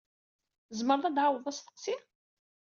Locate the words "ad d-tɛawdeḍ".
1.05-1.47